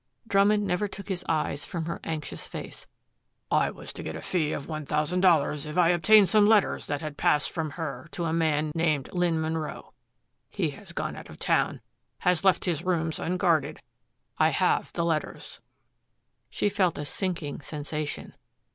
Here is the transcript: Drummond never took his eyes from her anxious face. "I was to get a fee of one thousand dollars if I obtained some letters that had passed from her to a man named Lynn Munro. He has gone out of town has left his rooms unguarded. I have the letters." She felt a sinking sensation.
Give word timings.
Drummond 0.27 0.65
never 0.65 0.87
took 0.87 1.09
his 1.09 1.23
eyes 1.29 1.63
from 1.63 1.85
her 1.85 1.99
anxious 2.03 2.47
face. 2.47 2.87
"I 3.51 3.69
was 3.69 3.93
to 3.93 4.01
get 4.01 4.15
a 4.15 4.21
fee 4.23 4.51
of 4.51 4.67
one 4.67 4.83
thousand 4.83 5.21
dollars 5.21 5.67
if 5.67 5.77
I 5.77 5.89
obtained 5.89 6.27
some 6.27 6.47
letters 6.47 6.87
that 6.87 7.01
had 7.01 7.17
passed 7.17 7.51
from 7.51 7.69
her 7.77 8.09
to 8.13 8.25
a 8.25 8.33
man 8.33 8.71
named 8.73 9.13
Lynn 9.13 9.39
Munro. 9.39 9.93
He 10.49 10.71
has 10.71 10.91
gone 10.91 11.15
out 11.15 11.29
of 11.29 11.37
town 11.37 11.81
has 12.21 12.43
left 12.43 12.65
his 12.65 12.83
rooms 12.83 13.19
unguarded. 13.19 13.79
I 14.39 14.49
have 14.49 14.91
the 14.93 15.05
letters." 15.05 15.61
She 16.49 16.67
felt 16.67 16.97
a 16.97 17.05
sinking 17.05 17.61
sensation. 17.61 18.33